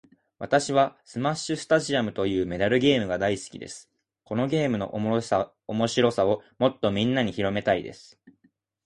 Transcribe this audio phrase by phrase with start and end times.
[0.39, 3.91] 私はスマッシュスタジアムというメダルゲームが大好きです。
[4.23, 8.19] このゲームの面白さをもっとみんなに広めたいです。